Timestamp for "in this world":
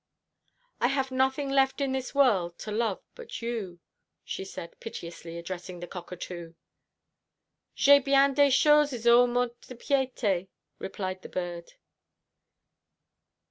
1.79-2.57